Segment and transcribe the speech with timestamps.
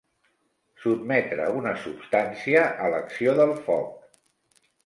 [0.85, 4.13] Sotmetre una substància a l'acció del foc.